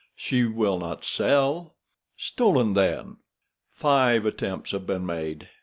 "She 0.15 0.45
will 0.45 0.79
not 0.79 1.05
sell." 1.05 1.75
"Stolen, 2.17 2.73
then." 2.73 3.17
"Five 3.69 4.25
attempts 4.25 4.71
have 4.71 4.87
been 4.87 5.05
made. 5.05 5.47